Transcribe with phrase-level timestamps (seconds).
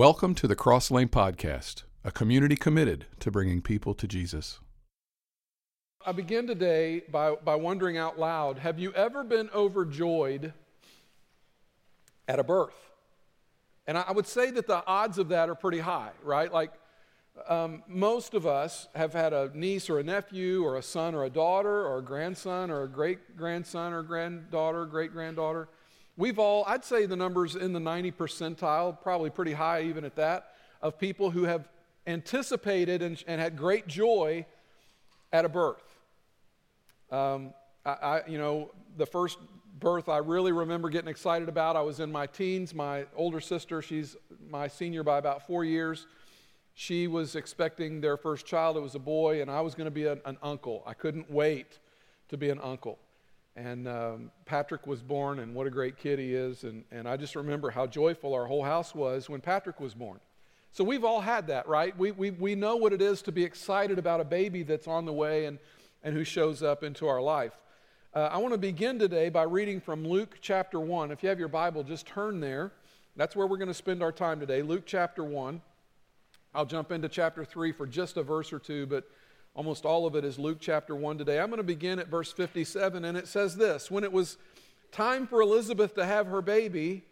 [0.00, 4.58] Welcome to the Cross Lane Podcast, a community committed to bringing people to Jesus.
[6.06, 10.54] I begin today by, by wondering out loud have you ever been overjoyed
[12.26, 12.72] at a birth?
[13.86, 16.50] And I, would say that the odds of that are pretty high, right?
[16.50, 16.72] Like
[17.46, 21.24] um, most of us have had a niece or a nephew or a son or
[21.24, 25.68] a daughter or a grandson or a great grandson or granddaughter, great granddaughter.
[26.20, 30.16] We've all, I'd say the numbers in the 90 percentile, probably pretty high even at
[30.16, 30.50] that,
[30.82, 31.66] of people who have
[32.06, 34.44] anticipated and, and had great joy
[35.32, 35.96] at a birth.
[37.10, 37.54] Um,
[37.86, 39.38] I, I, you know, the first
[39.78, 42.74] birth I really remember getting excited about, I was in my teens.
[42.74, 44.14] My older sister, she's
[44.46, 46.06] my senior by about four years.
[46.74, 48.76] She was expecting their first child.
[48.76, 50.82] It was a boy, and I was going to be an, an uncle.
[50.84, 51.78] I couldn't wait
[52.28, 52.98] to be an uncle.
[53.56, 56.64] And um, Patrick was born, and what a great kid he is.
[56.64, 60.20] And, and I just remember how joyful our whole house was when Patrick was born.
[60.72, 61.96] So we've all had that, right?
[61.98, 65.04] We, we, we know what it is to be excited about a baby that's on
[65.04, 65.58] the way and,
[66.04, 67.52] and who shows up into our life.
[68.14, 71.10] Uh, I want to begin today by reading from Luke chapter 1.
[71.10, 72.72] If you have your Bible, just turn there.
[73.16, 75.60] That's where we're going to spend our time today, Luke chapter 1.
[76.54, 79.08] I'll jump into chapter 3 for just a verse or two, but
[79.54, 81.40] Almost all of it is Luke chapter 1 today.
[81.40, 84.38] I'm going to begin at verse 57, and it says this When it was
[84.92, 87.04] time for Elizabeth to have her baby,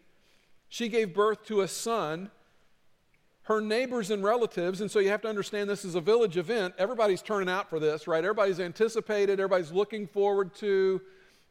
[0.69, 2.31] she gave birth to a son.
[3.43, 6.75] Her neighbors and relatives, and so you have to understand this is a village event.
[6.77, 8.23] Everybody's turning out for this, right?
[8.23, 11.01] Everybody's anticipated, everybody's looking forward to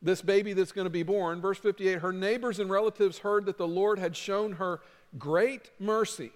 [0.00, 1.40] this baby that's going to be born.
[1.40, 4.80] Verse 58 Her neighbors and relatives heard that the Lord had shown her
[5.18, 6.30] great mercy,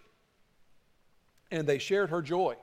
[1.52, 2.56] and they shared her joy.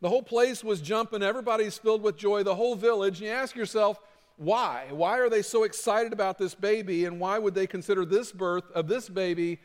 [0.00, 3.18] The whole place was jumping, everybody's filled with joy, the whole village.
[3.18, 3.98] And you ask yourself,
[4.36, 4.88] why?
[4.90, 8.70] Why are they so excited about this baby, and why would they consider this birth
[8.72, 9.58] of this baby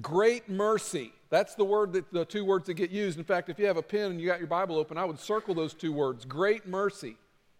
[0.00, 1.12] great mercy?
[1.30, 3.18] That's the word that the two words that get used.
[3.18, 5.20] In fact, if you have a pen and you got your Bible open, I would
[5.20, 7.16] circle those two words, great mercy.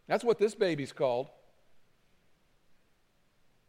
[0.09, 1.29] That's what this baby's called.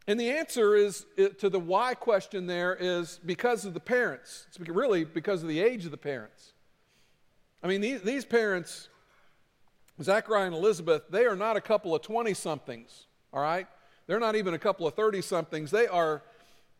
[0.08, 4.46] And the answer is uh, to the why question there is because of the parents.
[4.48, 6.51] It's really because of the age of the parents.
[7.62, 8.88] I mean, these, these parents,
[10.02, 13.66] Zachariah and Elizabeth, they are not a couple of 20 somethings, all right?
[14.06, 15.70] They're not even a couple of 30 somethings.
[15.70, 16.22] They are,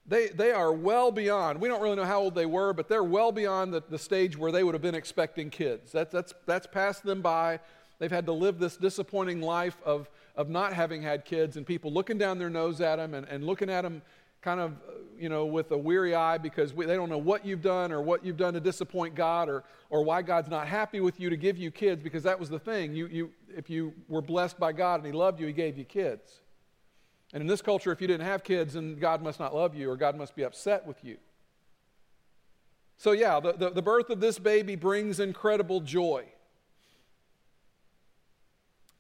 [0.07, 3.05] they, they are well beyond, we don't really know how old they were, but they're
[3.05, 5.93] well beyond the, the stage where they would have been expecting kids.
[5.93, 7.61] That, that's, that's passed them by.
[8.01, 11.93] They've had to live this disappointing life of, of not having had kids and people
[11.93, 14.03] looking down their nose at them and, and looking at them
[14.43, 14.75] kind of,
[15.19, 18.03] you know, with a weary eye because we, they don't know what you've done or
[18.03, 21.37] what you've done to disappoint God or, or why God's not happy with you to
[21.37, 22.95] give you kids because that was the thing.
[22.95, 25.85] You, you, if you were blessed by God and He loved you, He gave you
[25.85, 26.41] kids.
[27.33, 29.91] And in this culture, if you didn't have kids, then God must not love you
[29.91, 31.17] or God must be upset with you.
[32.99, 36.25] So, yeah, the, the, the birth of this baby brings incredible joy.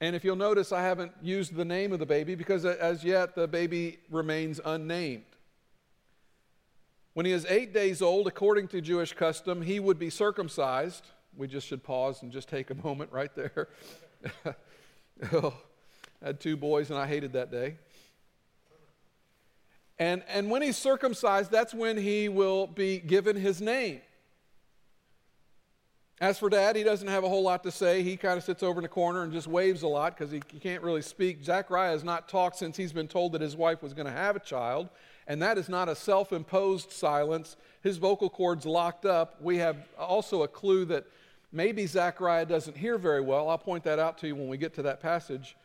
[0.00, 3.36] And if you'll notice, I haven't used the name of the baby because as yet
[3.36, 5.22] the baby remains unnamed.
[7.14, 11.04] When he is eight days old, according to Jewish custom, he would be circumcised.
[11.36, 13.68] We just should pause and just take a moment right there.
[15.32, 15.54] oh,
[16.22, 17.76] I had two boys and I hated that day.
[19.98, 24.00] And, and when he's circumcised, that's when he will be given his name.
[26.20, 28.02] As for dad, he doesn't have a whole lot to say.
[28.02, 30.40] He kind of sits over in the corner and just waves a lot because he,
[30.50, 31.44] he can't really speak.
[31.44, 34.34] Zachariah has not talked since he's been told that his wife was going to have
[34.34, 34.88] a child
[35.32, 37.56] and that is not a self imposed silence.
[37.82, 39.40] His vocal cords locked up.
[39.40, 41.06] We have also a clue that
[41.50, 43.48] maybe Zechariah doesn't hear very well.
[43.48, 45.56] I'll point that out to you when we get to that passage.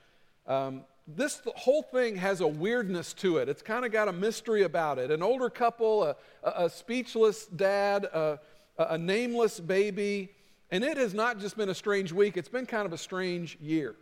[0.47, 3.50] Um, this whole thing has a weirdness to it.
[3.50, 5.11] It's kind of got a mystery about it.
[5.11, 8.39] An older couple, a, a, a speechless dad, a,
[8.77, 10.29] a nameless baby,
[10.72, 13.57] and it has not just been a strange week, it's been kind of a strange
[13.59, 13.97] year.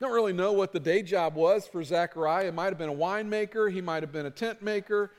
[0.00, 2.46] Don't really know what the day job was for Zechariah.
[2.46, 5.10] It might have been a winemaker, he might have been a tent maker,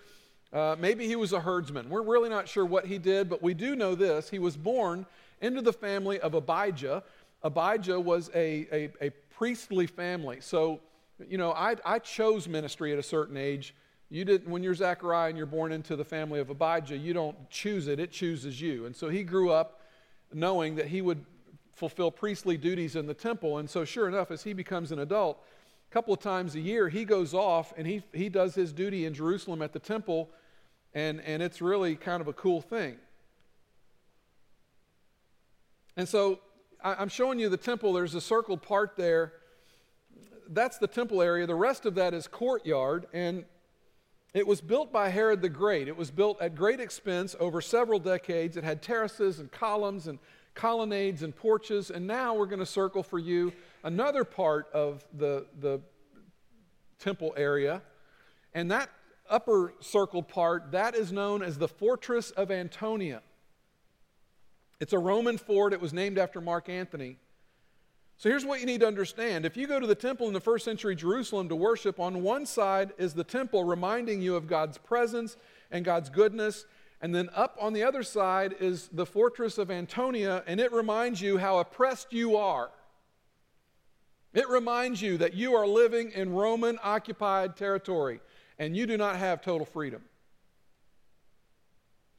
[0.51, 1.87] uh, maybe he was a herdsman.
[1.87, 4.29] We're really not sure what he did, but we do know this.
[4.29, 5.05] He was born
[5.39, 7.03] into the family of Abijah.
[7.43, 10.41] Abijah was a, a, a priestly family.
[10.41, 10.81] So,
[11.29, 13.75] you know, I, I chose ministry at a certain age.
[14.09, 17.49] You didn't, when you're Zechariah and you're born into the family of Abijah, you don't
[17.49, 18.87] choose it, it chooses you.
[18.87, 19.79] And so he grew up
[20.33, 21.23] knowing that he would
[21.81, 23.57] fulfill priestly duties in the temple.
[23.57, 25.35] And so, sure enough, as he becomes an adult,
[25.89, 29.05] a couple of times a year, he goes off and he, he does his duty
[29.07, 30.29] in Jerusalem at the temple,
[30.93, 32.97] and, and it's really kind of a cool thing.
[35.97, 36.39] And so,
[36.83, 37.93] I, I'm showing you the temple.
[37.93, 39.33] There's a circled part there.
[40.49, 41.47] That's the temple area.
[41.47, 43.07] The rest of that is courtyard.
[43.11, 43.45] And
[44.33, 45.87] It was built by Herod the Great.
[45.87, 48.55] It was built at great expense over several decades.
[48.55, 50.19] It had terraces and columns and
[50.53, 51.89] colonnades and porches.
[51.89, 53.53] And now we're going to circle for you
[53.83, 55.81] another part of the, the
[56.99, 57.81] temple area.
[58.53, 58.89] And that
[59.29, 63.21] upper circled part, that is known as the Fortress of Antonia.
[64.79, 65.73] It's a Roman fort.
[65.73, 67.17] It was named after Mark Antony.
[68.17, 69.45] So here's what you need to understand.
[69.45, 72.45] If you go to the temple in the first century Jerusalem to worship, on one
[72.45, 75.37] side is the temple reminding you of God's presence
[75.71, 76.65] and God's goodness.
[77.01, 81.19] And then up on the other side is the fortress of Antonia, and it reminds
[81.19, 82.69] you how oppressed you are.
[84.33, 88.21] It reminds you that you are living in Roman occupied territory
[88.57, 90.03] and you do not have total freedom.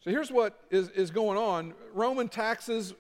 [0.00, 2.93] So here's what is, is going on Roman taxes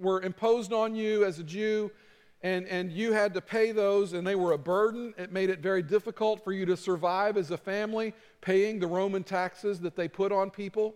[0.00, 1.90] were imposed on you as a Jew
[2.42, 5.12] and, and you had to pay those, and they were a burden.
[5.18, 9.24] It made it very difficult for you to survive as a family, paying the Roman
[9.24, 10.94] taxes that they put on people.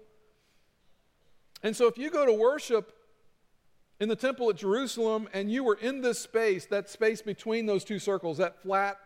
[1.63, 2.93] And so, if you go to worship
[4.01, 7.85] in the temple at Jerusalem and you were in this space, that space between those
[7.85, 8.99] two circles, that flat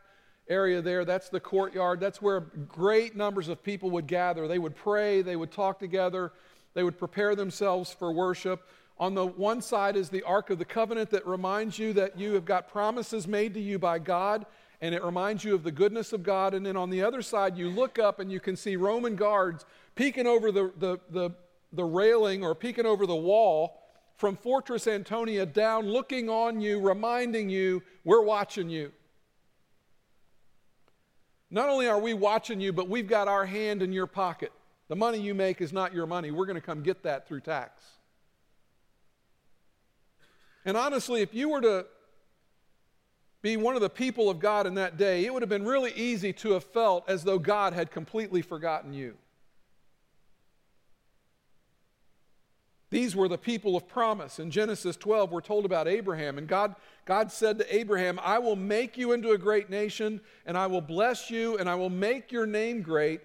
[0.48, 4.48] area there, that's the courtyard, that's where great numbers of people would gather.
[4.48, 6.32] They would pray, they would talk together,
[6.74, 8.66] they would prepare themselves for worship.
[8.98, 12.32] On the one side is the Ark of the Covenant that reminds you that you
[12.32, 14.46] have got promises made to you by God,
[14.80, 16.54] and it reminds you of the goodness of God.
[16.54, 19.66] And then on the other side, you look up and you can see Roman guards
[19.94, 21.30] peeking over the, the, the,
[21.72, 23.82] the railing or peeking over the wall
[24.16, 28.92] from Fortress Antonia down, looking on you, reminding you, we're watching you.
[31.50, 34.52] Not only are we watching you, but we've got our hand in your pocket.
[34.88, 36.30] The money you make is not your money.
[36.30, 37.84] We're going to come get that through tax.
[40.64, 41.86] And honestly, if you were to
[43.42, 45.92] be one of the people of God in that day, it would have been really
[45.92, 49.16] easy to have felt as though God had completely forgotten you.
[52.96, 54.38] These were the people of promise.
[54.38, 56.38] In Genesis 12, we're told about Abraham.
[56.38, 60.56] And God, God said to Abraham, I will make you into a great nation, and
[60.56, 63.20] I will bless you, and I will make your name great,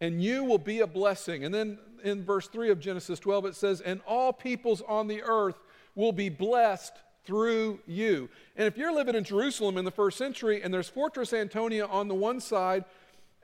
[0.00, 1.44] and you will be a blessing.
[1.44, 5.24] And then in verse 3 of Genesis 12, it says, And all peoples on the
[5.24, 5.58] earth
[5.96, 6.92] will be blessed
[7.24, 8.28] through you.
[8.54, 12.06] And if you're living in Jerusalem in the first century and there's Fortress Antonia on
[12.06, 12.84] the one side,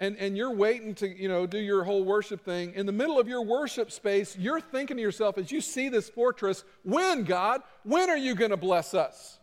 [0.03, 2.75] and, and you're waiting to you know do your whole worship thing.
[2.75, 6.11] In the middle of your worship space you're thinking to yourself as you see this
[6.11, 9.39] fortress when god when are you going to bless us?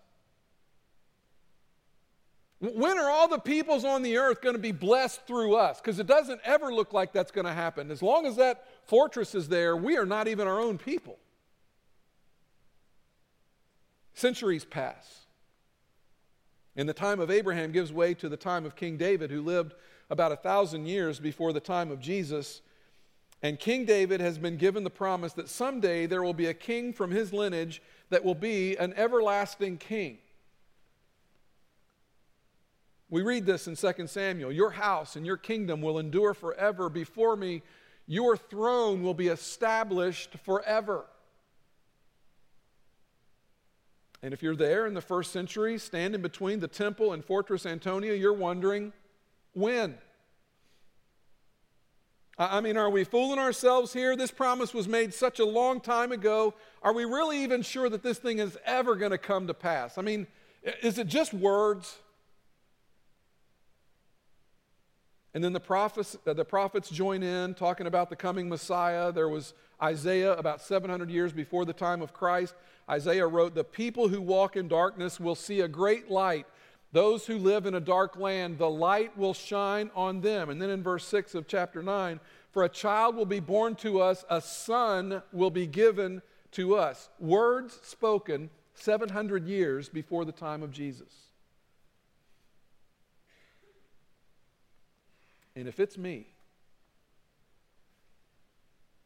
[2.59, 5.79] When are all the peoples on the earth going to be blessed through us?
[5.79, 7.89] Because it doesn't ever look like that's going to happen.
[7.89, 11.17] As long as that fortress is there we are not even our own people.
[14.13, 15.19] Centuries pass.
[16.75, 19.73] And the time of Abraham gives way to the time of King David, who lived
[20.09, 22.61] about a thousand years before the time of Jesus.
[23.41, 26.91] And King David has been given the promise that someday there will be a king
[26.93, 30.17] from his lineage that will be an everlasting king.
[33.09, 37.35] We read this in 2 Samuel Your house and your kingdom will endure forever before
[37.35, 37.61] me,
[38.07, 41.05] your throne will be established forever.
[44.21, 48.13] And if you're there in the first century, standing between the temple and Fortress Antonia,
[48.13, 48.91] you're wondering
[49.53, 49.97] when?
[52.37, 54.15] I mean, are we fooling ourselves here?
[54.15, 56.53] This promise was made such a long time ago.
[56.81, 59.97] Are we really even sure that this thing is ever going to come to pass?
[59.97, 60.25] I mean,
[60.81, 61.97] is it just words?
[65.33, 69.11] And then the prophets, uh, the prophets join in talking about the coming Messiah.
[69.11, 72.55] There was Isaiah about 700 years before the time of Christ.
[72.89, 76.47] Isaiah wrote, The people who walk in darkness will see a great light.
[76.91, 80.49] Those who live in a dark land, the light will shine on them.
[80.49, 82.19] And then in verse 6 of chapter 9,
[82.51, 87.09] for a child will be born to us, a son will be given to us.
[87.19, 91.13] Words spoken 700 years before the time of Jesus.
[95.55, 96.27] And if it's me,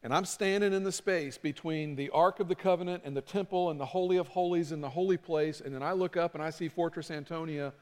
[0.04, 3.70] and I'm standing in the space between the Ark of the Covenant and the temple
[3.70, 5.62] and the Holy of Holies and the holy place.
[5.62, 7.72] And then I look up and I see Fortress Antonia.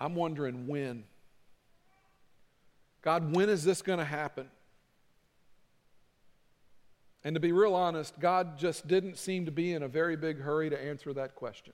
[0.00, 1.04] I'm wondering when.
[3.02, 4.48] God, when is this going to happen?
[7.22, 10.40] And to be real honest, God just didn't seem to be in a very big
[10.40, 11.72] hurry to answer that question.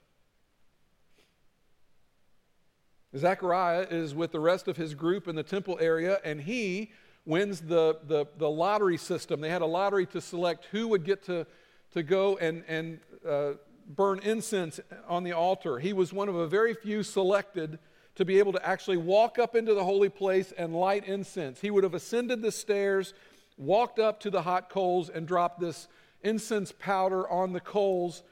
[3.16, 6.92] Zechariah is with the rest of his group in the temple area, and he
[7.26, 9.40] wins the, the, the lottery system.
[9.40, 11.46] They had a lottery to select who would get to,
[11.92, 13.52] to go and, and uh,
[13.88, 15.78] burn incense on the altar.
[15.78, 17.78] He was one of a very few selected
[18.16, 21.60] to be able to actually walk up into the holy place and light incense.
[21.60, 23.14] He would have ascended the stairs,
[23.56, 25.88] walked up to the hot coals, and dropped this
[26.22, 28.22] incense powder on the coals.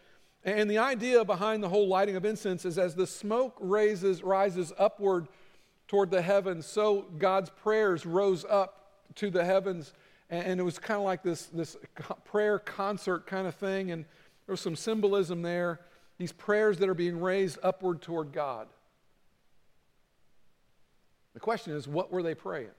[0.44, 4.72] And the idea behind the whole lighting of incense is as the smoke raises, rises
[4.78, 5.28] upward
[5.88, 8.81] toward the heavens, so God's prayers rose up
[9.16, 9.92] to the heavens.
[10.30, 11.76] And it was kind of like this, this
[12.24, 13.90] prayer concert kind of thing.
[13.90, 14.04] And
[14.46, 15.80] there was some symbolism there.
[16.18, 18.68] These prayers that are being raised upward toward God.
[21.34, 22.70] The question is, what were they praying?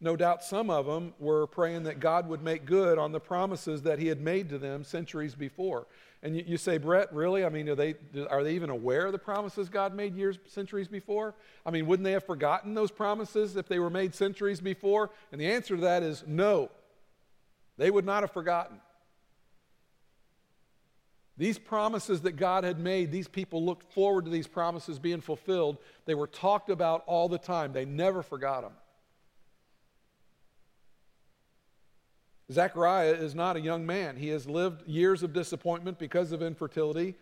[0.00, 3.82] No doubt some of them were praying that God would make good on the promises
[3.82, 5.86] that He had made to them centuries before.
[6.22, 7.44] And you, you, say, Brett, really?
[7.44, 7.94] I mean, are they,
[8.28, 11.34] are they even aware of the promises God made years, centuries before?
[11.64, 15.10] I mean, wouldn't they have forgotten those promises if they were made centuries before?
[15.32, 16.70] And the answer to that is no.
[17.78, 18.80] They would not have forgotten.
[21.38, 25.78] These promises that God had made, these people looked forward to these promises being fulfilled.
[26.04, 28.72] They were talked about all the time, they never forgot them.
[32.50, 34.16] Zechariah is not a young man.
[34.16, 37.14] He has lived years of disappointment because of infertility.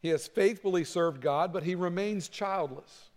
[0.00, 3.10] He has faithfully served God, but he remains childless.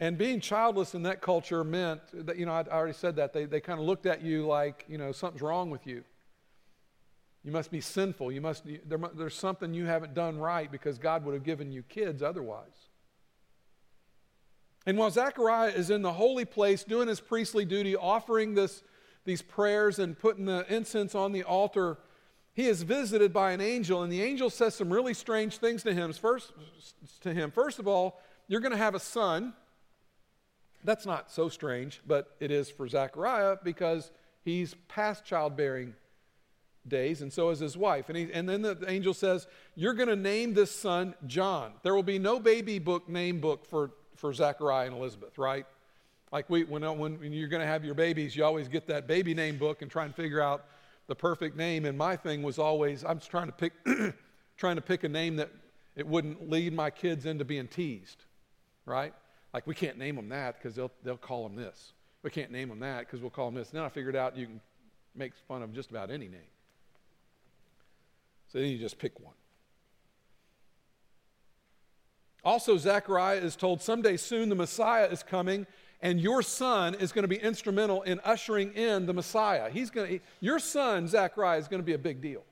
[0.00, 3.32] And being childless in that culture meant that, you know, I already said that.
[3.32, 6.04] They, they kind of looked at you like, you know, something's wrong with you.
[7.42, 8.30] You must be sinful.
[8.30, 11.82] You must, there, there's something you haven't done right because God would have given you
[11.82, 12.87] kids otherwise.
[14.88, 18.82] And while Zechariah is in the holy place doing his priestly duty, offering this,
[19.26, 21.98] these prayers and putting the incense on the altar,
[22.54, 25.92] he is visited by an angel, and the angel says some really strange things to
[25.92, 26.10] him.
[26.14, 26.54] First,
[27.20, 29.52] to him, first of all, you're going to have a son.
[30.84, 34.10] That's not so strange, but it is for Zechariah because
[34.42, 35.96] he's past childbearing
[36.86, 38.08] days, and so is his wife.
[38.08, 41.72] And, he, and then the angel says, You're going to name this son John.
[41.82, 45.64] There will be no baby book name book for for Zachariah and Elizabeth, right?
[46.32, 49.32] Like we, when, when you're going to have your babies, you always get that baby
[49.32, 50.66] name book and try and figure out
[51.06, 51.86] the perfect name.
[51.86, 53.72] And my thing was always, I'm just trying to pick,
[54.56, 55.50] trying to pick a name that
[55.96, 58.24] it wouldn't lead my kids into being teased,
[58.84, 59.14] right?
[59.54, 61.92] Like we can't name them that because they'll, they'll call them this.
[62.22, 63.70] We can't name them that because we'll call them this.
[63.70, 64.60] Then I figured out you can
[65.14, 66.40] make fun of just about any name.
[68.52, 69.34] So then you just pick one.
[72.44, 75.66] Also, Zechariah is told someday soon the Messiah is coming,
[76.00, 79.70] and your son is going to be instrumental in ushering in the Messiah.
[79.70, 82.44] He's going to, your son, Zechariah, is going to be a big deal.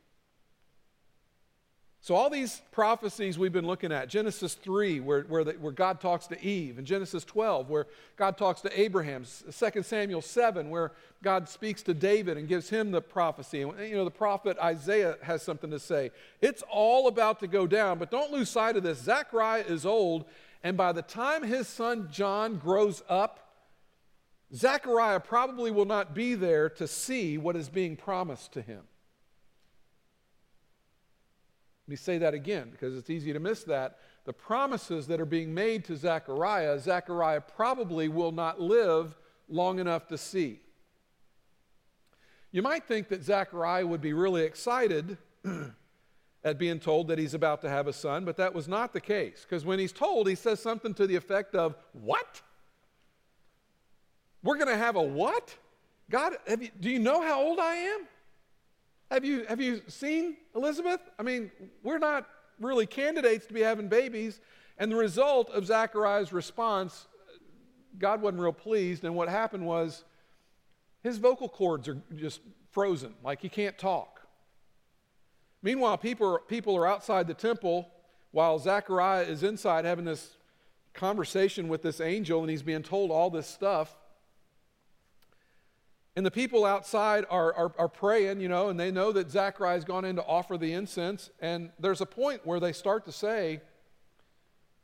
[2.06, 6.00] So, all these prophecies we've been looking at Genesis 3, where, where, the, where, God
[6.00, 10.92] talks to Eve, and Genesis 12, where God talks to Abraham, 2 Samuel 7, where
[11.24, 13.62] God speaks to David and gives him the prophecy.
[13.62, 16.12] And, you know, the prophet Isaiah has something to say.
[16.40, 19.02] It's all about to go down, but don't lose sight of this.
[19.02, 20.26] Zechariah is old,
[20.62, 23.50] and by the time his son John grows up,
[24.54, 28.82] Zechariah probably will not be there to see what is being promised to him.
[31.86, 33.98] Let me say that again because it's easy to miss that.
[34.24, 39.16] The promises that are being made to Zechariah, Zechariah probably will not live
[39.48, 40.60] long enough to see.
[42.50, 45.16] You might think that Zechariah would be really excited
[46.44, 49.00] at being told that he's about to have a son, but that was not the
[49.00, 49.46] case.
[49.48, 52.42] Because when he's told, he says something to the effect of, What?
[54.42, 55.56] We're going to have a what?
[56.08, 58.06] God, you, do you know how old I am?
[59.10, 61.00] Have you, have you seen Elizabeth?
[61.18, 61.50] I mean,
[61.82, 62.26] we're not
[62.60, 64.40] really candidates to be having babies.
[64.78, 67.06] And the result of Zachariah's response,
[67.98, 69.04] God wasn't real pleased.
[69.04, 70.04] And what happened was
[71.02, 72.40] his vocal cords are just
[72.72, 74.20] frozen, like he can't talk.
[75.62, 77.88] Meanwhile, people, people are outside the temple
[78.32, 80.36] while Zachariah is inside having this
[80.92, 83.96] conversation with this angel and he's being told all this stuff.
[86.16, 89.84] And the people outside are, are, are, praying, you know, and they know that Zachariah's
[89.84, 91.28] gone in to offer the incense.
[91.40, 93.60] And there's a point where they start to say,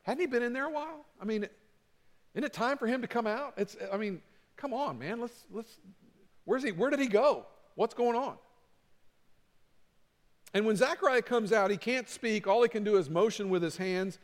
[0.02, 1.06] Hadn't he been in there a while?
[1.20, 1.46] I mean,
[2.34, 3.54] isn't it time for him to come out?
[3.56, 4.20] It's, I mean,
[4.56, 5.20] come on, man.
[5.20, 5.78] Let's, let's,
[6.44, 7.46] where's he, where did he go?
[7.76, 8.36] What's going on?
[10.52, 12.46] And when Zachariah comes out, he can't speak.
[12.46, 14.18] All he can do is motion with his hands.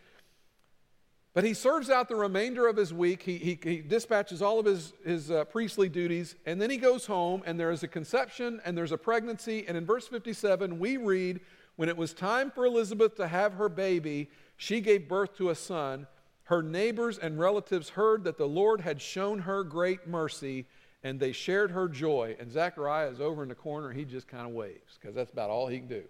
[1.38, 3.22] But he serves out the remainder of his week.
[3.22, 7.06] He, he, he dispatches all of his, his uh, priestly duties, and then he goes
[7.06, 9.64] home, and there is a conception and there's a pregnancy.
[9.68, 11.38] And in verse 57, we read,
[11.76, 15.54] When it was time for Elizabeth to have her baby, she gave birth to a
[15.54, 16.08] son.
[16.42, 20.66] Her neighbors and relatives heard that the Lord had shown her great mercy,
[21.04, 22.34] and they shared her joy.
[22.40, 25.50] And Zechariah is over in the corner, he just kind of waves, because that's about
[25.50, 26.02] all he can do.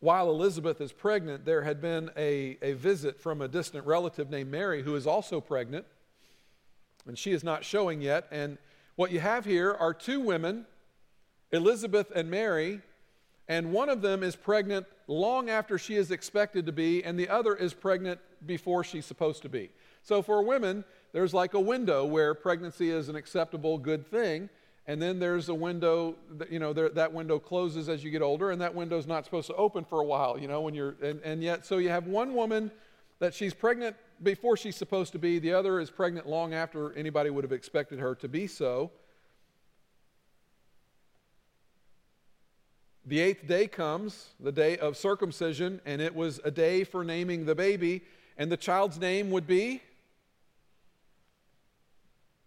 [0.00, 4.50] While Elizabeth is pregnant, there had been a, a visit from a distant relative named
[4.50, 5.84] Mary who is also pregnant,
[7.06, 8.26] and she is not showing yet.
[8.30, 8.56] And
[8.96, 10.66] what you have here are two women,
[11.52, 12.80] Elizabeth and Mary,
[13.46, 17.28] and one of them is pregnant long after she is expected to be, and the
[17.28, 19.70] other is pregnant before she's supposed to be.
[20.02, 24.48] So for women, there's like a window where pregnancy is an acceptable, good thing.
[24.90, 28.22] And then there's a window, that, you know, there, that window closes as you get
[28.22, 30.96] older, and that window's not supposed to open for a while, you know, when you're,
[31.00, 32.72] and, and yet, so you have one woman
[33.20, 37.30] that she's pregnant before she's supposed to be, the other is pregnant long after anybody
[37.30, 38.90] would have expected her to be so.
[43.06, 47.46] The eighth day comes, the day of circumcision, and it was a day for naming
[47.46, 48.02] the baby,
[48.36, 49.82] and the child's name would be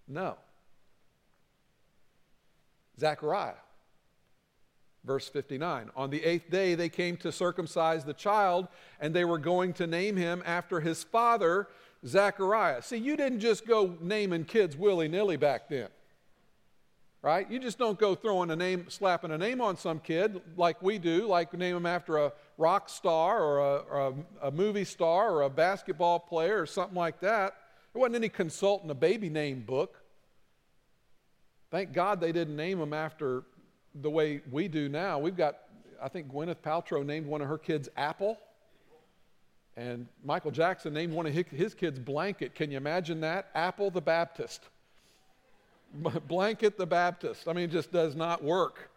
[0.09, 0.35] no.
[2.99, 3.55] Zechariah.
[5.05, 8.67] Verse 59 On the eighth day, they came to circumcise the child,
[8.99, 11.67] and they were going to name him after his father,
[12.05, 12.81] Zechariah.
[12.81, 15.89] See, you didn't just go naming kids willy nilly back then,
[17.21, 17.49] right?
[17.51, 20.97] You just don't go throwing a name, slapping a name on some kid like we
[20.99, 25.31] do, like name him after a rock star or a, or a, a movie star
[25.31, 27.55] or a basketball player or something like that.
[27.91, 30.02] There wasn't any consulting a baby name book.
[31.73, 33.45] Thank God they didn't name them after
[33.95, 35.17] the way we do now.
[35.17, 35.57] We've got,
[35.99, 38.37] I think Gwyneth Paltrow named one of her kids Apple.
[39.75, 42.53] And Michael Jackson named one of his kids Blanket.
[42.53, 43.49] Can you imagine that?
[43.55, 44.61] Apple the Baptist.
[46.27, 47.47] Blanket the Baptist.
[47.47, 48.91] I mean, it just does not work.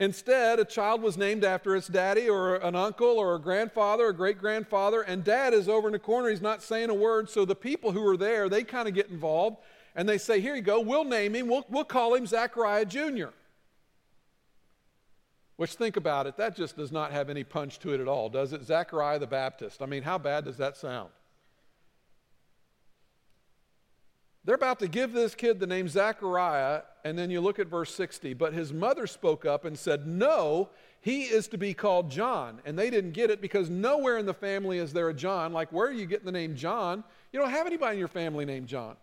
[0.00, 4.12] Instead, a child was named after its daddy or an uncle or a grandfather or
[4.12, 6.30] great grandfather, and dad is over in the corner.
[6.30, 7.30] He's not saying a word.
[7.30, 9.58] So the people who are there, they kind of get involved
[9.94, 13.28] and they say, Here you go, we'll name him, we'll, we'll call him Zachariah Jr.
[15.56, 18.28] Which, think about it, that just does not have any punch to it at all,
[18.28, 18.64] does it?
[18.64, 19.82] Zachariah the Baptist.
[19.82, 21.10] I mean, how bad does that sound?
[24.44, 27.94] They're about to give this kid the name Zachariah, and then you look at verse
[27.94, 28.34] 60.
[28.34, 32.60] But his mother spoke up and said, No, he is to be called John.
[32.64, 35.52] And they didn't get it because nowhere in the family is there a John.
[35.52, 37.04] Like, where are you getting the name John?
[37.32, 38.96] You don't have anybody in your family named John.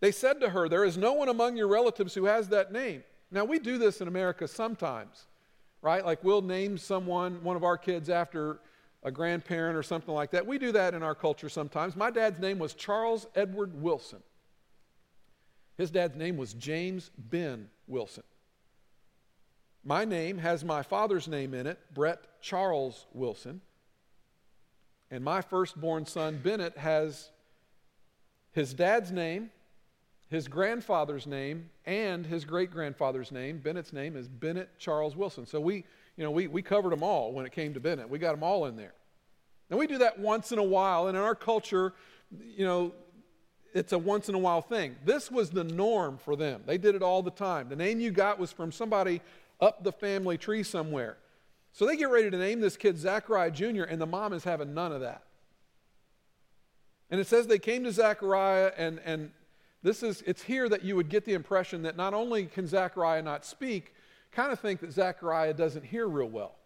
[0.00, 3.02] They said to her, There is no one among your relatives who has that name.
[3.30, 5.26] Now, we do this in America sometimes,
[5.82, 6.04] right?
[6.04, 8.60] Like we'll name someone, one of our kids, after
[9.02, 10.46] a grandparent or something like that.
[10.46, 11.96] We do that in our culture sometimes.
[11.96, 14.22] My dad's name was Charles Edward Wilson.
[15.76, 18.24] His dad's name was James Ben Wilson.
[19.84, 23.60] My name has my father's name in it, Brett Charles Wilson.
[25.10, 27.30] And my firstborn son, Bennett, has
[28.50, 29.50] his dad's name
[30.28, 33.58] his grandfather's name and his great grandfather's name.
[33.58, 35.46] Bennett's name is Bennett Charles Wilson.
[35.46, 35.84] So we,
[36.16, 38.10] you know, we, we covered them all when it came to Bennett.
[38.10, 38.94] We got them all in there.
[39.70, 41.92] Now we do that once in a while, and in our culture,
[42.40, 42.92] you know,
[43.74, 44.96] it's a once in a while thing.
[45.04, 46.62] This was the norm for them.
[46.66, 47.68] They did it all the time.
[47.68, 49.20] The name you got was from somebody
[49.60, 51.18] up the family tree somewhere.
[51.72, 54.72] So they get ready to name this kid Zachariah Jr., and the mom is having
[54.72, 55.24] none of that.
[57.10, 59.30] And it says they came to Zachariah, and, and
[59.82, 63.22] this is, it's here that you would get the impression that not only can Zechariah
[63.22, 63.94] not speak,
[64.32, 66.56] kind of think that Zechariah doesn't hear real well.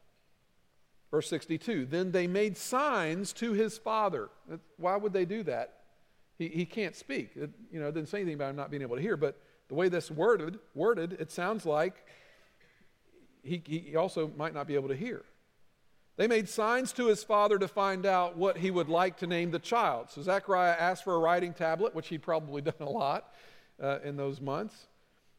[1.11, 4.31] Verse 62 Then they made signs to his father.
[4.77, 5.75] Why would they do that?
[6.38, 7.33] He, he can't speak.
[7.37, 9.38] It, you know, it didn't say anything about him not being able to hear, but
[9.68, 12.07] the way this worded, worded, it sounds like
[13.42, 15.25] he, he also might not be able to hear.
[16.21, 19.51] They made signs to his father to find out what he would like to name
[19.51, 20.11] the child.
[20.11, 23.33] So Zechariah asked for a writing tablet, which he'd probably done a lot
[23.83, 24.89] uh, in those months.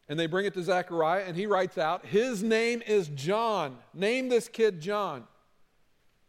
[0.08, 3.78] And they bring it to Zechariah, and he writes out, His name is John.
[3.94, 5.22] Name this kid John.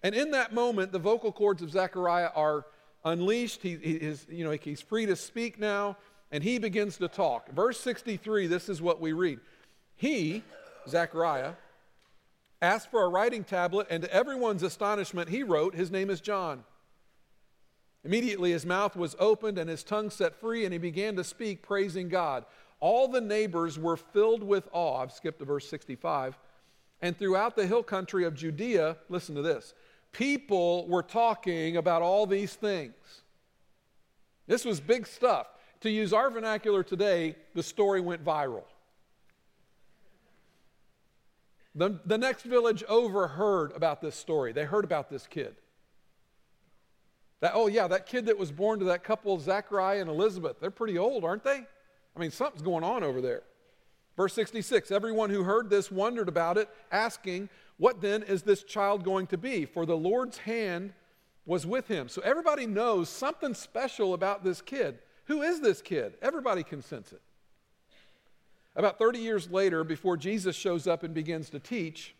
[0.03, 2.67] And in that moment, the vocal cords of Zechariah are
[3.03, 3.63] unleashed.
[3.63, 5.97] He, is, you know, he's free to speak now,
[6.31, 7.49] and he begins to talk.
[7.53, 9.39] Verse 63, this is what we read.
[9.95, 10.43] He,
[10.87, 11.53] Zechariah,
[12.63, 16.63] asked for a writing tablet, and to everyone's astonishment, he wrote, His name is John.
[18.05, 21.61] Immediately his mouth was opened and his tongue set free, and he began to speak,
[21.61, 22.45] praising God.
[22.79, 25.01] All the neighbors were filled with awe.
[25.01, 26.37] I've skipped to verse 65.
[27.01, 29.73] And throughout the hill country of Judea, listen to this
[30.11, 32.93] people were talking about all these things.
[34.47, 35.47] This was big stuff.
[35.81, 38.63] To use our vernacular today, the story went viral.
[41.75, 44.51] The, the next village over heard about this story.
[44.51, 45.55] They heard about this kid.
[47.41, 50.71] That, oh, yeah, that kid that was born to that couple, Zachariah and Elizabeth, they're
[50.71, 51.65] pretty old, aren't they?
[52.15, 53.43] I mean, something's going on over there.
[54.15, 59.03] Verse 66 Everyone who heard this wondered about it, asking, What then is this child
[59.03, 59.65] going to be?
[59.65, 60.93] For the Lord's hand
[61.45, 62.07] was with him.
[62.07, 64.99] So everybody knows something special about this kid.
[65.25, 66.13] Who is this kid?
[66.21, 67.21] Everybody can sense it.
[68.75, 72.15] About 30 years later, before Jesus shows up and begins to teach,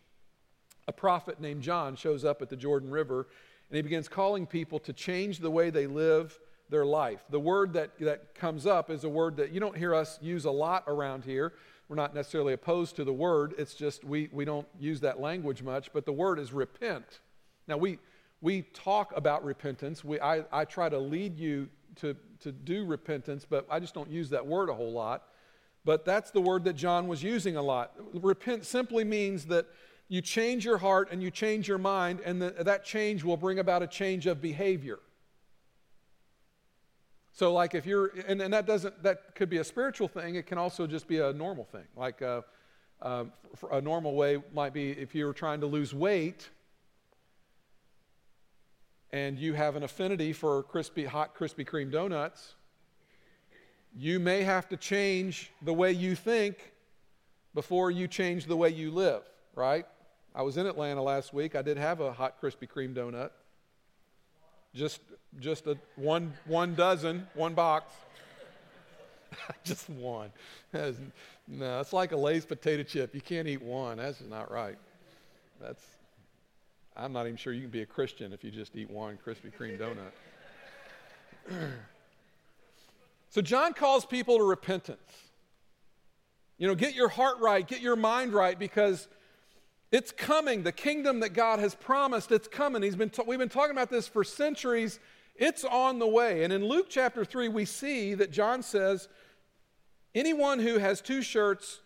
[0.86, 3.26] a prophet named John shows up at the Jordan River
[3.70, 6.38] and he begins calling people to change the way they live
[6.70, 7.24] their life.
[7.30, 10.44] The word that, that comes up is a word that you don't hear us use
[10.44, 11.54] a lot around here.
[11.88, 15.62] We're not necessarily opposed to the word, it's just we, we don't use that language
[15.62, 17.20] much, but the word is repent.
[17.66, 17.98] Now, we,
[18.40, 20.04] we talk about repentance.
[20.04, 24.10] We, I, I try to lead you to, to do repentance, but I just don't
[24.10, 25.24] use that word a whole lot.
[25.84, 27.92] But that's the word that John was using a lot.
[28.14, 29.66] Repent simply means that
[30.08, 33.58] you change your heart and you change your mind, and the, that change will bring
[33.58, 34.98] about a change of behavior.
[37.32, 40.46] So, like if you're, and, and that doesn't, that could be a spiritual thing, it
[40.46, 41.86] can also just be a normal thing.
[41.96, 42.42] Like uh,
[43.02, 43.24] uh,
[43.72, 46.48] a normal way might be if you're trying to lose weight
[49.10, 52.54] and you have an affinity for crispy, hot Krispy Kreme donuts,
[53.96, 56.72] you may have to change the way you think
[57.54, 59.22] before you change the way you live,
[59.54, 59.86] right?
[60.34, 61.54] I was in Atlanta last week.
[61.54, 63.30] I did have a hot Krispy Kreme donut.
[64.74, 65.00] Just,
[65.38, 67.94] just a one, one dozen, one box.
[69.64, 70.32] just one.
[70.72, 73.14] No, it's like a Lay's potato chip.
[73.14, 73.98] You can't eat one.
[73.98, 74.78] That's not right.
[75.60, 75.84] That's,
[76.96, 79.52] I'm not even sure you can be a Christian if you just eat one Krispy
[79.56, 80.10] Kreme donut.
[83.34, 85.00] so John calls people to repentance.
[86.56, 89.08] You know, get your heart right, get your mind right, because
[89.90, 90.62] it's coming.
[90.62, 92.80] The kingdom that God has promised, it's coming.
[92.84, 95.00] He's been we've been talking about this for centuries.
[95.34, 96.44] It's on the way.
[96.44, 99.08] And in Luke chapter 3, we see that John says,
[100.14, 101.80] anyone who has two shirts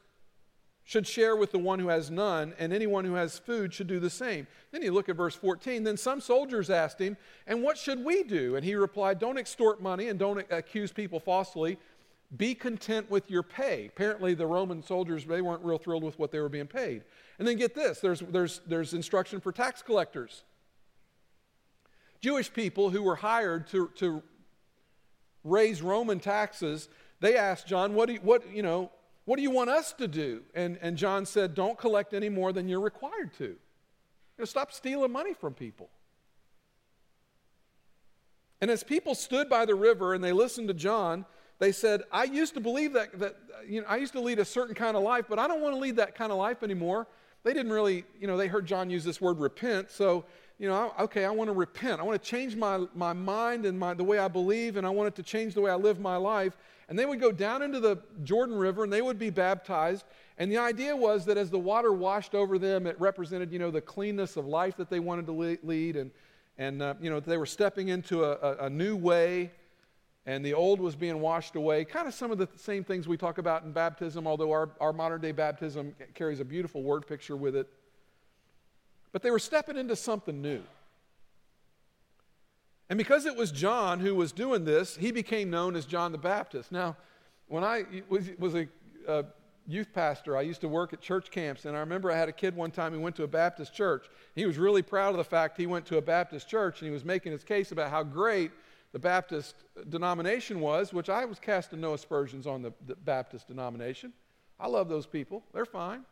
[0.88, 4.00] should share with the one who has none, and anyone who has food should do
[4.00, 4.46] the same.
[4.72, 5.84] Then you look at verse 14.
[5.84, 8.56] Then some soldiers asked him, And what should we do?
[8.56, 11.76] And he replied, Don't extort money and don't accuse people falsely.
[12.34, 13.84] Be content with your pay.
[13.84, 17.04] Apparently, the Roman soldiers, they weren't real thrilled with what they were being paid.
[17.38, 20.42] And then get this there's, there's, there's instruction for tax collectors.
[22.22, 24.22] Jewish people who were hired to, to
[25.44, 26.88] raise Roman taxes,
[27.20, 28.90] they asked John, what do you, what, you know,
[29.28, 30.40] what do you want us to do?
[30.54, 33.44] And, and John said, Don't collect any more than you're required to.
[33.44, 33.56] You
[34.38, 35.90] know, stop stealing money from people.
[38.62, 41.26] And as people stood by the river and they listened to John,
[41.58, 43.36] they said, I used to believe that, that
[43.68, 45.74] you know, I used to lead a certain kind of life, but I don't want
[45.74, 47.06] to lead that kind of life anymore
[47.44, 49.90] they didn't really, you know, they heard John use this word repent.
[49.90, 50.24] So,
[50.58, 52.00] you know, okay, I want to repent.
[52.00, 54.90] I want to change my, my mind and my, the way I believe, and I
[54.90, 56.56] want it to change the way I live my life.
[56.88, 60.04] And they would go down into the Jordan River and they would be baptized.
[60.38, 63.70] And the idea was that as the water washed over them, it represented, you know,
[63.70, 65.96] the cleanness of life that they wanted to lead.
[65.96, 66.10] And,
[66.56, 69.50] and uh, you know, they were stepping into a, a, new way
[70.24, 71.84] and the old was being washed away.
[71.84, 74.92] Kind of some of the same things we talk about in baptism, although our, our
[74.92, 77.68] modern day baptism carries a beautiful word picture with it.
[79.12, 80.62] But they were stepping into something new.
[82.90, 86.18] And because it was John who was doing this, he became known as John the
[86.18, 86.72] Baptist.
[86.72, 86.96] Now,
[87.48, 89.24] when I was, a
[89.66, 92.32] youth pastor, I used to work at church camps, and I remember I had a
[92.32, 94.06] kid one time who went to a Baptist church.
[94.34, 96.92] He was really proud of the fact he went to a Baptist church, and he
[96.92, 98.50] was making his case about how great
[98.92, 99.54] the Baptist
[99.90, 104.14] denomination was, which I was casting no aspersions on the, the Baptist denomination.
[104.58, 106.04] I love those people, they're fine.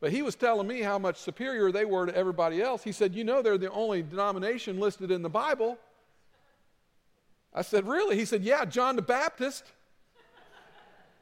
[0.00, 2.82] But he was telling me how much superior they were to everybody else.
[2.82, 5.78] He said, You know, they're the only denomination listed in the Bible.
[7.54, 8.16] I said, Really?
[8.16, 9.64] He said, Yeah, John the Baptist.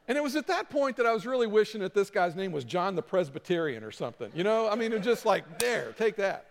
[0.07, 2.51] And it was at that point that I was really wishing that this guy's name
[2.51, 4.31] was John the Presbyterian or something.
[4.35, 6.47] You know, I mean, it's just like, there, take that.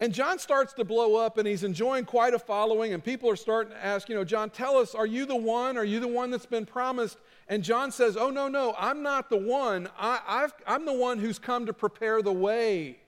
[0.00, 3.36] And John starts to blow up and he's enjoying quite a following, and people are
[3.36, 5.76] starting to ask, you know, John, tell us, are you the one?
[5.76, 7.18] Are you the one that's been promised?
[7.48, 9.88] And John says, oh, no, no, I'm not the one.
[9.98, 12.98] I, am the one who's come to prepare the way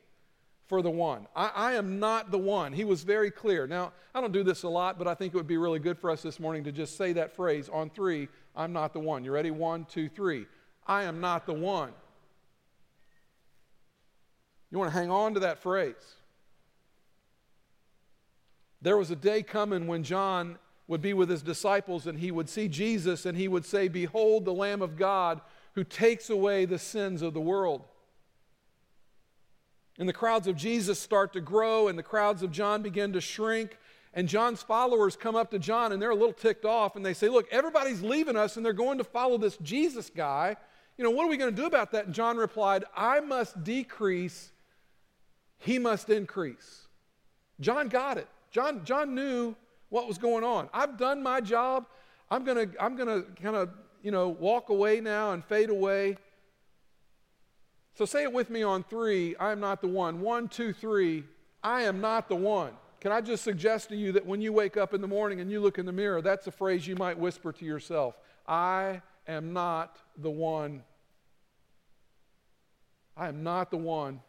[0.70, 1.26] for the one.
[1.34, 2.72] I, I am not the one.
[2.72, 3.66] He was very clear.
[3.66, 5.98] Now, I don't do this a lot, but I think it would be really good
[5.98, 9.24] for us this morning to just say that phrase on three I'm not the one.
[9.24, 9.50] You ready?
[9.50, 10.46] One, two, three.
[10.86, 11.90] I am not the one.
[14.70, 15.94] You want to hang on to that phrase.
[18.80, 20.56] There was a day coming when John
[20.86, 24.44] would be with his disciples and he would see Jesus and he would say, Behold
[24.44, 25.40] the Lamb of God
[25.74, 27.82] who takes away the sins of the world.
[29.98, 33.20] And the crowds of Jesus start to grow and the crowds of John begin to
[33.20, 33.76] shrink.
[34.14, 37.14] And John's followers come up to John and they're a little ticked off and they
[37.14, 40.56] say, Look, everybody's leaving us and they're going to follow this Jesus guy.
[40.96, 42.06] You know, what are we going to do about that?
[42.06, 44.52] And John replied, I must decrease,
[45.58, 46.88] he must increase.
[47.60, 48.26] John got it.
[48.50, 49.54] John, John knew
[49.90, 50.68] what was going on.
[50.72, 51.86] I've done my job.
[52.30, 53.70] I'm going to I'm going to kind of,
[54.02, 56.16] you know, walk away now and fade away.
[57.94, 59.36] So say it with me on three.
[59.36, 60.20] I am not the one.
[60.20, 61.24] One, two, three.
[61.62, 62.72] I am not the one.
[63.00, 65.50] Can I just suggest to you that when you wake up in the morning and
[65.50, 68.14] you look in the mirror, that's a phrase you might whisper to yourself
[68.46, 70.82] I am not the one.
[73.16, 74.20] I am not the one.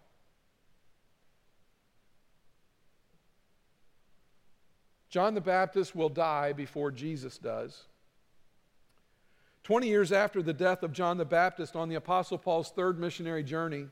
[5.10, 7.84] John the Baptist will die before Jesus does.
[9.63, 13.43] 20 years after the death of John the Baptist on the Apostle Paul's third missionary
[13.43, 13.88] journey,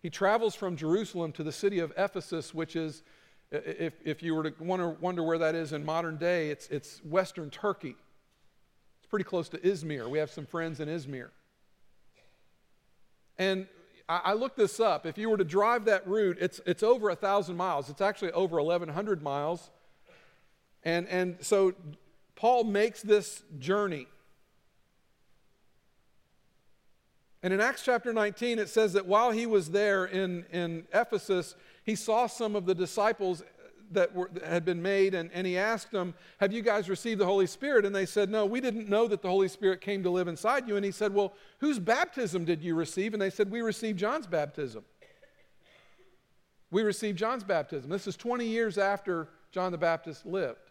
[0.00, 3.02] he travels from Jerusalem to the city of Ephesus, which is
[3.50, 7.00] if, if you were to wonder, wonder where that is in modern day, it's, it's
[7.04, 7.96] western Turkey.
[8.98, 10.08] It's pretty close to Izmir.
[10.08, 11.28] We have some friends in Izmir.
[13.38, 13.66] And
[14.08, 15.06] I, I looked this up.
[15.06, 17.90] If you were to drive that route, it's, it's over 1,000 miles.
[17.90, 19.70] It's actually over 1,100 miles.
[20.82, 21.74] And, and so
[22.34, 24.06] Paul makes this journey.
[27.44, 31.54] And in Acts chapter 19, it says that while he was there in, in Ephesus,
[31.84, 33.42] he saw some of the disciples
[33.90, 37.20] that, were, that had been made, and, and he asked them, Have you guys received
[37.20, 37.84] the Holy Spirit?
[37.84, 40.66] And they said, No, we didn't know that the Holy Spirit came to live inside
[40.66, 40.76] you.
[40.76, 43.12] And he said, Well, whose baptism did you receive?
[43.12, 44.82] And they said, We received John's baptism.
[46.70, 47.90] We received John's baptism.
[47.90, 50.70] This is 20 years after John the Baptist lived.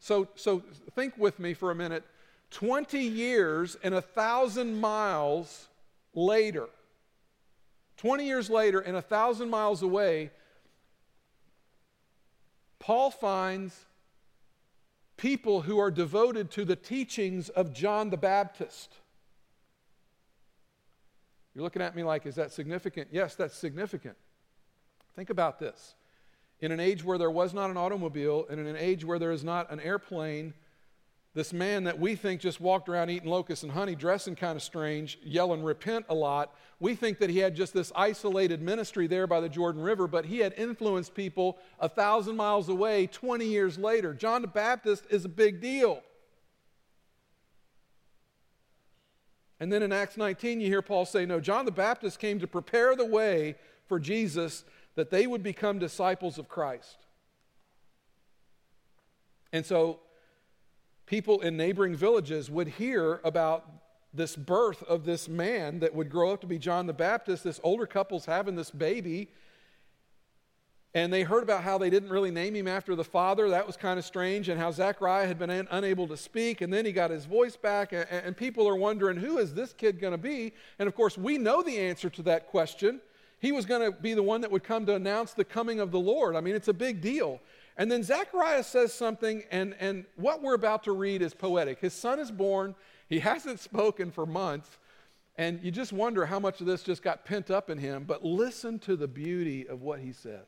[0.00, 0.64] So, so
[0.96, 2.02] think with me for a minute.
[2.50, 5.68] 20 years and a thousand miles
[6.14, 6.68] later,
[7.98, 10.30] 20 years later, and a thousand miles away,
[12.78, 13.86] Paul finds
[15.16, 18.94] people who are devoted to the teachings of John the Baptist.
[21.54, 23.08] You're looking at me like, is that significant?
[23.10, 24.16] Yes, that's significant.
[25.16, 25.96] Think about this.
[26.60, 29.32] In an age where there was not an automobile, and in an age where there
[29.32, 30.54] is not an airplane,
[31.38, 34.62] this man that we think just walked around eating locusts and honey, dressing kind of
[34.62, 39.28] strange, yelling repent a lot, we think that he had just this isolated ministry there
[39.28, 43.78] by the Jordan River, but he had influenced people a thousand miles away 20 years
[43.78, 44.14] later.
[44.14, 46.02] John the Baptist is a big deal.
[49.60, 52.48] And then in Acts 19, you hear Paul say, No, John the Baptist came to
[52.48, 53.54] prepare the way
[53.86, 54.64] for Jesus
[54.96, 57.06] that they would become disciples of Christ.
[59.52, 60.00] And so
[61.08, 63.64] people in neighboring villages would hear about
[64.12, 67.44] this birth of this man that would grow up to be John the Baptist.
[67.44, 69.30] This older couple's having this baby.
[70.94, 73.48] And they heard about how they didn't really name him after the father.
[73.50, 74.50] That was kind of strange.
[74.50, 76.60] And how Zechariah had been un- unable to speak.
[76.60, 77.92] And then he got his voice back.
[77.92, 80.52] And people are wondering, who is this kid going to be?
[80.78, 83.00] And of course, we know the answer to that question.
[83.40, 85.90] He was going to be the one that would come to announce the coming of
[85.90, 86.36] the Lord.
[86.36, 87.40] I mean, it's a big deal.
[87.78, 91.78] And then Zechariah says something, and, and what we're about to read is poetic.
[91.78, 92.74] His son is born,
[93.08, 94.68] he hasn't spoken for months,
[95.36, 98.02] and you just wonder how much of this just got pent up in him.
[98.02, 100.46] But listen to the beauty of what he says.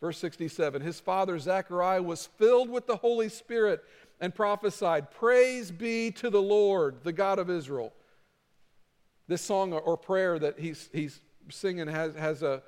[0.00, 3.82] Verse 67 His father Zechariah was filled with the Holy Spirit
[4.20, 7.92] and prophesied, Praise be to the Lord, the God of Israel.
[9.26, 12.62] This song or prayer that he's, he's singing has, has a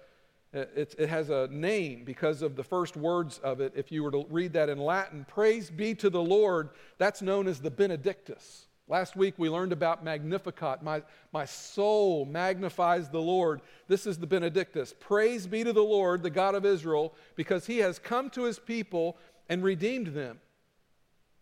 [0.58, 3.72] it, it, has a name because of the first words of it.
[3.76, 7.46] If you were to read that in Latin, praise be to the Lord, that's known
[7.46, 8.66] as the Benedictus.
[8.88, 10.82] Last week we learned about Magnificat.
[10.82, 13.60] My, my soul magnifies the Lord.
[13.86, 14.94] This is the Benedictus.
[14.98, 18.58] Praise be to the Lord, the God of Israel, because he has come to his
[18.58, 19.18] people
[19.48, 20.40] and redeemed them.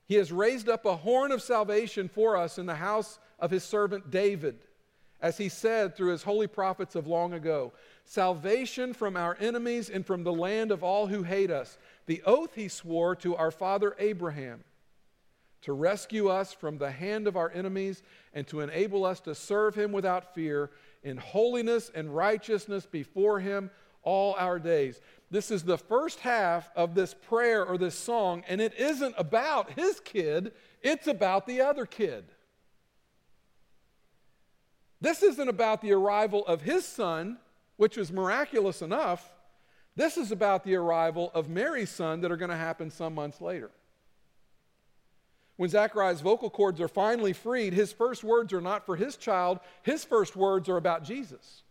[0.07, 3.63] He has raised up a horn of salvation for us in the house of his
[3.63, 4.59] servant David,
[5.21, 7.73] as he said through his holy prophets of long ago
[8.07, 11.77] salvation from our enemies and from the land of all who hate us.
[12.07, 14.65] The oath he swore to our father Abraham
[15.63, 19.75] to rescue us from the hand of our enemies and to enable us to serve
[19.75, 20.71] him without fear
[21.03, 23.71] in holiness and righteousness before him
[24.03, 25.01] all our days.
[25.33, 29.73] This is the first half of this prayer or this song, and it isn't about
[29.73, 32.25] his kid, it's about the other kid.
[35.01, 37.39] This isn't about the arrival of his son,
[37.77, 39.33] which was miraculous enough.
[39.95, 43.41] This is about the arrival of Mary's son that are going to happen some months
[43.41, 43.71] later.
[45.57, 49.61] When Zachariah's vocal cords are finally freed, his first words are not for his child,
[49.83, 51.63] his first words are about Jesus.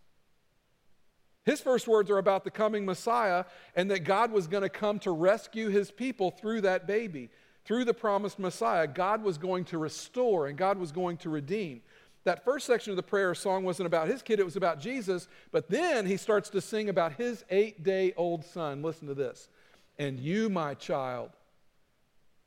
[1.46, 4.98] His first words are about the coming Messiah and that God was going to come
[5.00, 7.30] to rescue his people through that baby.
[7.66, 11.82] Through the promised Messiah, God was going to restore and God was going to redeem.
[12.26, 15.28] That first section of the prayer song wasn't about his kid, it was about Jesus.
[15.52, 18.82] But then he starts to sing about his eight day old son.
[18.82, 19.48] Listen to this.
[19.98, 21.30] And you, my child,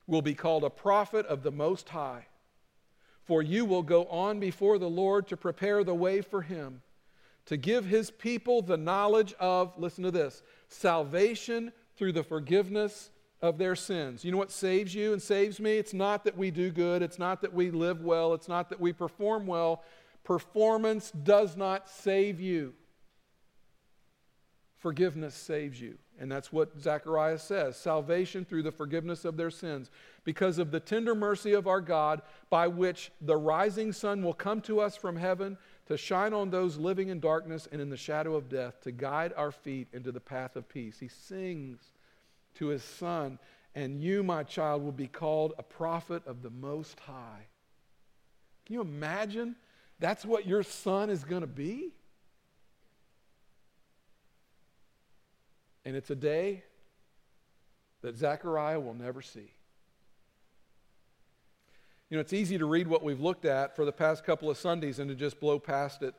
[0.07, 2.27] will be called a prophet of the Most High,
[3.25, 6.83] for you will go on before the Lord to prepare the way for him
[7.49, 13.09] to give his people the knowledge of, listen to this, salvation through the forgiveness
[13.41, 14.25] of their sins.
[14.25, 15.79] You know what saves you and saves me?
[15.79, 18.81] It's not that we do good, it's not that we live well, it's not that
[18.81, 19.85] we perform well.
[20.25, 22.75] Performance does not save you.
[24.79, 25.99] Forgiveness saves you.
[26.21, 29.91] And that's what Zechariah says salvation through the forgiveness of their sins.
[30.25, 34.61] Because of the tender mercy of our God, by which the rising sun will come
[34.63, 38.35] to us from heaven to shine on those living in darkness and in the shadow
[38.35, 40.99] of death, to guide our feet into the path of peace.
[40.99, 41.93] He sings
[42.57, 43.39] to his son,
[43.75, 47.47] and you, my child, will be called a prophet of the Most High.
[48.67, 49.57] Can you imagine
[49.99, 51.93] that's what your son is going to be?
[55.85, 56.65] And it's a day
[58.03, 59.53] that Zechariah will never see.
[62.11, 64.57] You know, it's easy to read what we've looked at for the past couple of
[64.57, 66.15] Sundays and to just blow past it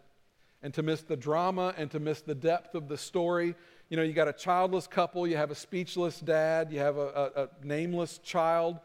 [0.61, 3.55] and to miss the drama and to miss the depth of the story.
[3.89, 7.31] You know, you got a childless couple, you have a speechless dad, you have a,
[7.35, 8.79] a, a nameless child.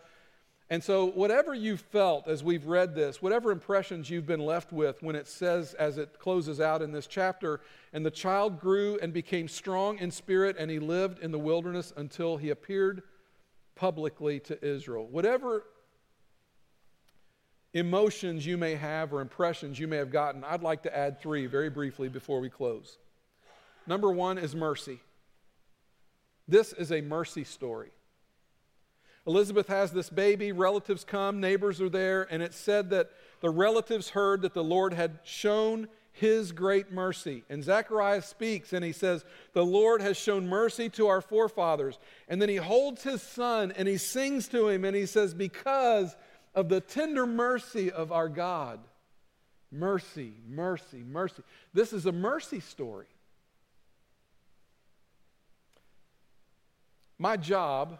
[0.70, 5.02] And so, whatever you felt as we've read this, whatever impressions you've been left with
[5.02, 7.60] when it says, as it closes out in this chapter,
[7.92, 11.92] and the child grew and became strong in spirit, and he lived in the wilderness
[11.98, 13.02] until he appeared
[13.74, 15.06] publicly to Israel.
[15.06, 15.64] Whatever
[17.74, 21.44] emotions you may have or impressions you may have gotten, I'd like to add three
[21.44, 22.96] very briefly before we close.
[23.86, 25.00] Number one is mercy.
[26.46, 27.90] This is a mercy story.
[29.26, 34.10] Elizabeth has this baby, relatives come, neighbors are there, and it said that the relatives
[34.10, 37.42] heard that the Lord had shown his great mercy.
[37.48, 41.98] And Zacharias speaks and he says, The Lord has shown mercy to our forefathers.
[42.28, 46.14] And then he holds his son and he sings to him and he says, Because
[46.54, 48.78] of the tender mercy of our God.
[49.72, 51.42] Mercy, mercy, mercy.
[51.72, 53.06] This is a mercy story.
[57.18, 57.98] My job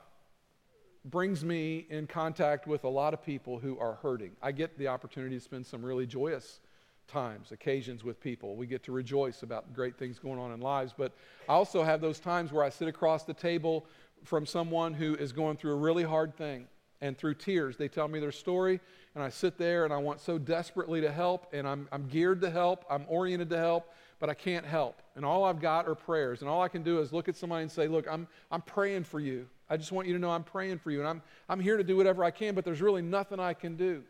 [1.04, 4.32] brings me in contact with a lot of people who are hurting.
[4.42, 6.60] I get the opportunity to spend some really joyous
[7.06, 8.56] times, occasions with people.
[8.56, 11.12] We get to rejoice about great things going on in lives, but
[11.48, 13.86] I also have those times where I sit across the table
[14.24, 16.66] from someone who is going through a really hard thing
[17.00, 18.80] and through tears they tell me their story
[19.14, 22.40] and i sit there and i want so desperately to help and i'm, I'm geared
[22.40, 25.02] to help i'm oriented to help but i can't help.
[25.16, 26.40] And all i've got are prayers.
[26.40, 29.04] And all i can do is look at somebody and say look i'm, I'm praying
[29.04, 29.46] for you.
[29.68, 31.84] I just want you to know i'm praying for you and I'm, I'm here to
[31.84, 34.02] do whatever i can but there's really nothing i can do.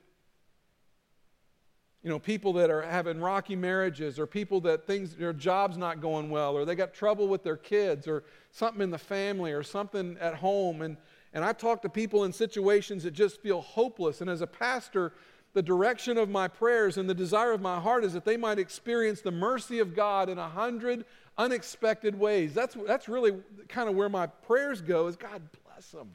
[2.02, 6.02] You know people that are having rocky marriages or people that things their job's not
[6.02, 9.62] going well or they got trouble with their kids or something in the family or
[9.62, 10.82] something at home.
[10.82, 10.98] And
[11.34, 14.20] and I talk to people in situations that just feel hopeless.
[14.20, 15.12] And as a pastor,
[15.54, 18.58] the direction of my prayers and the desire of my heart is that they might
[18.58, 21.04] experience the mercy of God in a hundred
[21.38, 22.52] unexpected ways.
[22.52, 23.34] That's, that's really
[23.68, 26.10] kind of where my prayers go is God bless them.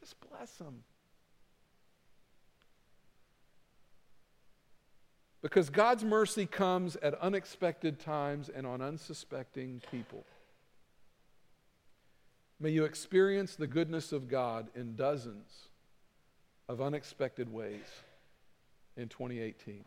[0.00, 0.82] Just bless them.
[5.42, 10.24] Because God's mercy comes at unexpected times and on unsuspecting people.
[12.58, 15.68] May you experience the goodness of God in dozens
[16.68, 17.86] of unexpected ways
[19.00, 19.84] in 2018.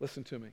[0.00, 0.50] Listen to me.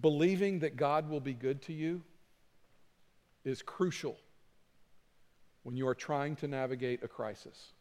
[0.00, 2.02] Believing that God will be good to you
[3.44, 4.16] is crucial
[5.62, 7.72] when you are trying to navigate a crisis.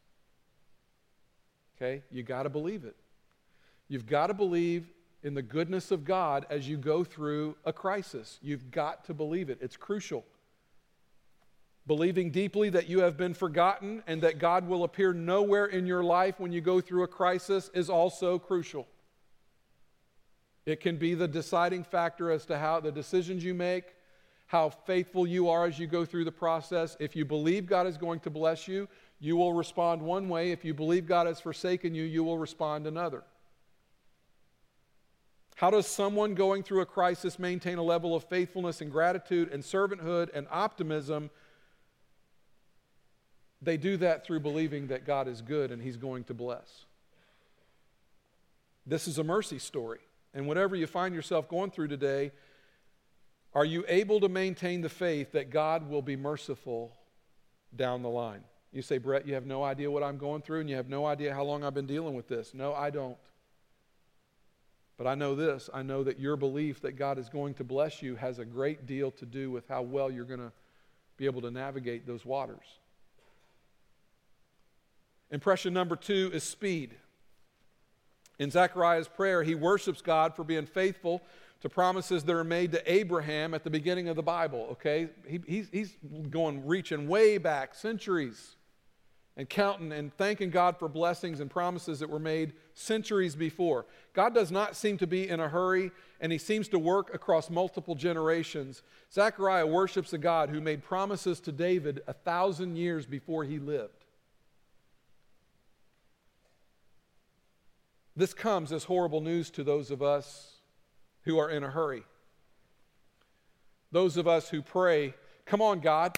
[1.76, 2.04] Okay?
[2.12, 2.96] You got to believe it.
[3.88, 4.88] You've got to believe
[5.24, 8.40] in the goodness of God as you go through a crisis.
[8.42, 10.24] You've got to believe it, it's crucial.
[11.86, 16.04] Believing deeply that you have been forgotten and that God will appear nowhere in your
[16.04, 18.88] life when you go through a crisis is also crucial.
[20.66, 23.84] It can be the deciding factor as to how the decisions you make,
[24.48, 26.96] how faithful you are as you go through the process.
[27.02, 28.88] If you believe God is going to bless you,
[29.20, 30.52] you will respond one way.
[30.52, 33.24] If you believe God has forsaken you, you will respond another.
[35.56, 39.64] How does someone going through a crisis maintain a level of faithfulness and gratitude and
[39.64, 41.30] servanthood and optimism?
[43.64, 46.86] They do that through believing that God is good and He's going to bless.
[48.86, 50.00] This is a mercy story.
[50.34, 52.32] And whatever you find yourself going through today,
[53.54, 56.92] are you able to maintain the faith that God will be merciful
[57.76, 58.44] down the line?
[58.72, 61.06] You say, Brett, you have no idea what I'm going through and you have no
[61.06, 62.54] idea how long I've been dealing with this.
[62.54, 63.18] No, I don't.
[64.98, 68.02] But I know this I know that your belief that God is going to bless
[68.02, 70.52] you has a great deal to do with how well you're going to
[71.18, 72.66] be able to navigate those waters.
[75.34, 76.96] Impression number two is speed.
[78.38, 81.24] In Zechariah's prayer, he worships God for being faithful
[81.62, 85.10] to promises that are made to Abraham at the beginning of the Bible, okay?
[85.28, 85.98] He, he's, he's
[86.30, 88.58] going, reaching way back, centuries,
[89.36, 93.88] and counting and thanking God for blessings and promises that were made centuries before.
[94.14, 95.90] God does not seem to be in a hurry,
[96.22, 98.84] and he seems to work across multiple generations.
[99.12, 104.03] Zechariah worships a God who made promises to David a thousand years before he lived.
[108.16, 110.58] This comes as horrible news to those of us
[111.24, 112.04] who are in a hurry.
[113.92, 116.18] Those of us who pray, "Come on, God.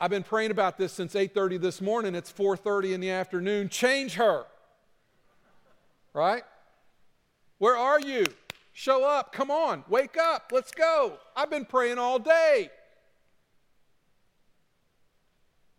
[0.00, 2.14] I've been praying about this since 8:30 this morning.
[2.14, 3.68] It's 4:30 in the afternoon.
[3.68, 4.46] Change her."
[6.12, 6.44] Right?
[7.58, 8.24] Where are you?
[8.72, 9.32] Show up.
[9.32, 9.84] Come on.
[9.88, 10.52] Wake up.
[10.52, 11.18] Let's go.
[11.34, 12.70] I've been praying all day.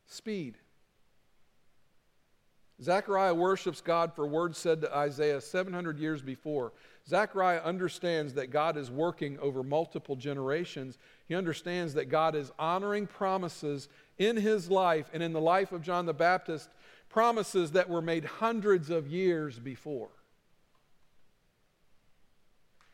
[0.05, 0.57] Speed.
[2.81, 6.71] Zechariah worships God for words said to Isaiah 700 years before.
[7.07, 10.97] Zechariah understands that God is working over multiple generations.
[11.27, 15.81] He understands that God is honoring promises in his life and in the life of
[15.81, 16.69] John the Baptist,
[17.09, 20.09] promises that were made hundreds of years before.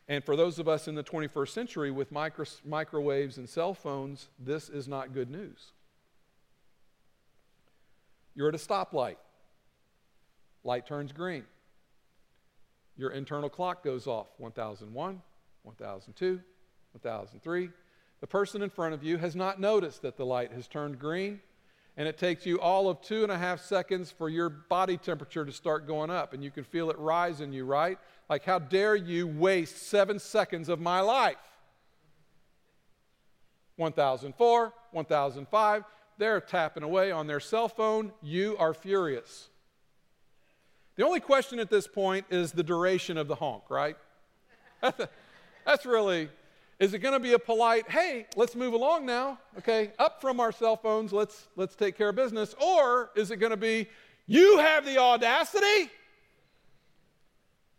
[0.08, 4.28] And for those of us in the 21st century with micro, microwaves and cell phones,
[4.38, 5.72] this is not good news.
[8.34, 9.16] You're at a stoplight.
[10.66, 11.44] Light turns green.
[12.96, 15.22] Your internal clock goes off 1001,
[15.62, 16.40] 1002,
[16.92, 17.70] 1003.
[18.20, 21.40] The person in front of you has not noticed that the light has turned green,
[21.96, 25.44] and it takes you all of two and a half seconds for your body temperature
[25.44, 27.98] to start going up, and you can feel it rise in you, right?
[28.28, 31.36] Like, how dare you waste seven seconds of my life?
[33.76, 35.84] 1004, 1005,
[36.18, 38.10] they're tapping away on their cell phone.
[38.20, 39.50] You are furious.
[40.96, 43.96] The only question at this point is the duration of the honk, right?
[44.80, 46.30] That's really,
[46.78, 50.40] is it going to be a polite, hey, let's move along now, okay, up from
[50.40, 52.54] our cell phones, let's, let's take care of business?
[52.60, 53.88] Or is it going to be,
[54.26, 55.90] you have the audacity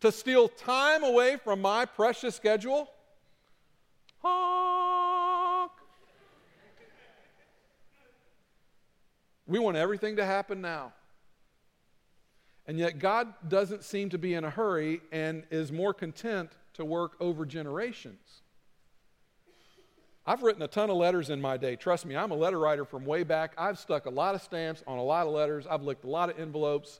[0.02, 2.88] to steal time away from my precious schedule?
[4.22, 5.72] Honk.
[9.48, 10.94] We want everything to happen now.
[12.68, 16.84] And yet, God doesn't seem to be in a hurry and is more content to
[16.84, 18.42] work over generations.
[20.26, 21.78] I've written a ton of letters in my day.
[21.78, 23.54] Trust me, I'm a letter writer from way back.
[23.58, 25.66] I've stuck a lot of stamps on a lot of letters.
[25.66, 27.00] I've licked a lot of envelopes.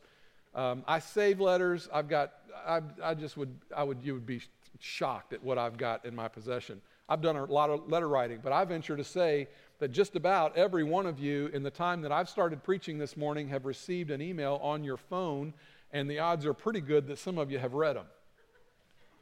[0.56, 1.90] Um, I save letters.
[1.94, 2.32] I've got,
[2.66, 4.42] I, I just would, I would, you would be
[4.80, 6.82] shocked at what I've got in my possession.
[7.10, 9.50] I've done a lot of letter writing, but I venture to say
[9.80, 13.16] that just about every one of you in the time that I've started preaching this
[13.16, 15.54] morning have received an email on your phone,
[15.92, 18.08] and the odds are pretty good that some of you have read them.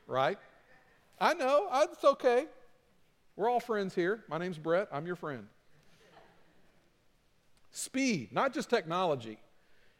[0.08, 0.38] Right?
[1.20, 2.45] I know, it's okay.
[3.36, 4.24] We're all friends here.
[4.30, 5.47] My name's Brett, I'm your friend.
[7.72, 9.38] Speed, not just technology.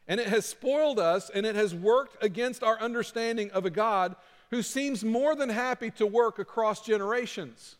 [0.08, 4.16] And it has spoiled us and it has worked against our understanding of a God
[4.52, 7.76] who seems more than happy to work across generations.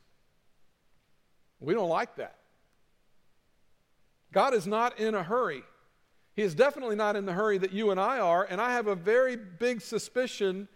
[1.60, 2.36] We don't like that.
[4.36, 5.64] God is not in a hurry.
[6.36, 8.88] He is definitely not in the hurry that you and I are, and I have
[8.88, 10.68] a very big suspicion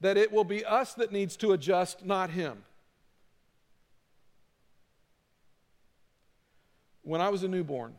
[0.00, 2.62] that it will be us that needs to adjust, not Him.
[7.02, 7.94] When I was a newborn,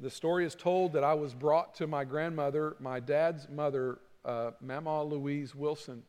[0.00, 4.50] the story is told that I was brought to my grandmother, my dad's mother, uh,
[4.60, 6.02] Mama Louise Wilson.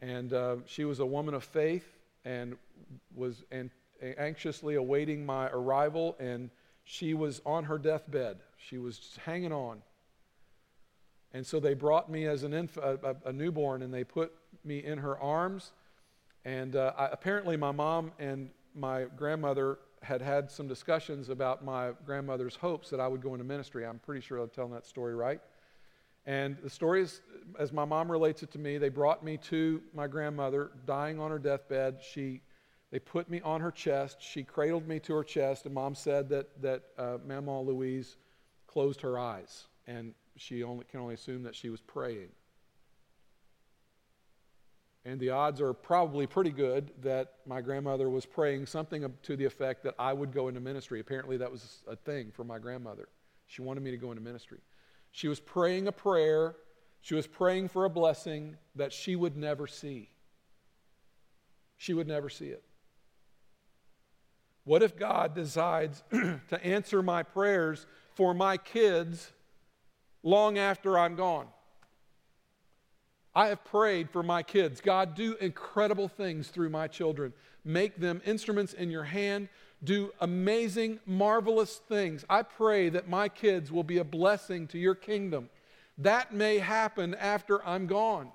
[0.00, 1.86] And uh, she was a woman of faith
[2.24, 2.56] and
[3.14, 3.70] was and
[4.02, 6.50] anxiously awaiting my arrival, and
[6.84, 8.38] she was on her deathbed.
[8.56, 9.82] She was hanging on.
[11.34, 14.32] And so they brought me as an inf- a, a, newborn and they put
[14.64, 15.72] me in her arms.
[16.44, 21.92] And uh, I, apparently, my mom and my grandmother had had some discussions about my
[22.04, 23.86] grandmother's hopes that I would go into ministry.
[23.86, 25.40] I'm pretty sure I'm telling that story right.
[26.26, 27.20] And the story is,
[27.58, 31.30] as my mom relates it to me, they brought me to my grandmother dying on
[31.30, 32.00] her deathbed.
[32.02, 32.42] She
[32.92, 34.18] they put me on her chest.
[34.20, 38.16] She cradled me to her chest, and mom said that, that uh, Louise
[38.66, 42.28] closed her eyes, and she only, can only assume that she was praying.
[45.06, 49.44] And the odds are probably pretty good that my grandmother was praying something to the
[49.46, 51.00] effect that I would go into ministry.
[51.00, 53.08] Apparently, that was a thing for my grandmother.
[53.46, 54.58] She wanted me to go into ministry.
[55.12, 56.56] She was praying a prayer,
[57.00, 60.10] she was praying for a blessing that she would never see.
[61.78, 62.62] She would never see it.
[64.64, 69.32] What if God decides to answer my prayers for my kids
[70.22, 71.48] long after I'm gone?
[73.34, 74.80] I have prayed for my kids.
[74.80, 77.32] God, do incredible things through my children.
[77.64, 79.48] Make them instruments in your hand.
[79.82, 82.24] Do amazing, marvelous things.
[82.28, 85.48] I pray that my kids will be a blessing to your kingdom.
[85.98, 88.30] That may happen after I'm gone.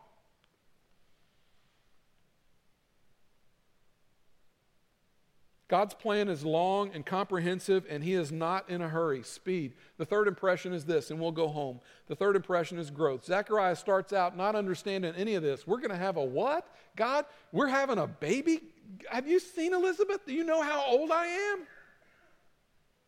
[5.67, 9.21] God's plan is long and comprehensive, and He is not in a hurry.
[9.23, 9.73] Speed.
[9.97, 11.81] The third impression is this, and we'll go home.
[12.07, 13.25] The third impression is growth.
[13.25, 15.67] Zechariah starts out not understanding any of this.
[15.67, 16.73] We're going to have a what?
[16.95, 18.61] God, we're having a baby?
[19.09, 20.25] Have you seen Elizabeth?
[20.25, 21.67] Do you know how old I am?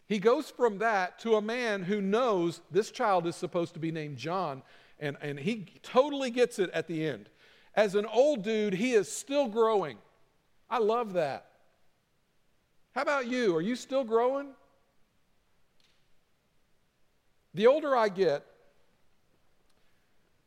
[0.09, 3.91] He goes from that to a man who knows this child is supposed to be
[3.91, 4.63] named John,
[4.99, 7.29] and, and he totally gets it at the end.
[7.73, 9.97] As an old dude, he is still growing.
[10.69, 11.48] I love that.
[12.99, 13.55] How about you?
[13.55, 14.47] Are you still growing?
[17.53, 18.45] The older I get,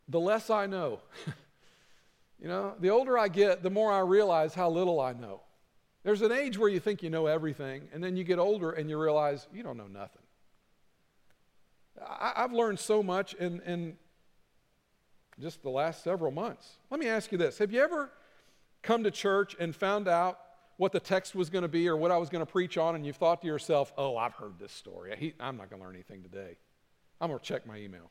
[0.07, 1.01] the less I know.
[2.39, 5.41] you know, the older I get, the more I realize how little I know.
[6.03, 8.91] There's an age where you think you know everything, and then you get older and
[8.91, 10.21] you realize you don't know nothing.
[12.07, 13.97] I, have learned so much in, in
[15.41, 16.77] just the last several months.
[16.91, 18.11] Let me ask you this Have you ever
[18.83, 20.39] come to church and found out
[20.77, 22.95] what the text was going to be or what I was going to preach on,
[22.95, 25.15] and you've thought to yourself, oh, I've heard this story.
[25.19, 26.57] He, I'm not going to learn anything today.
[27.21, 28.11] I'm going to check my email.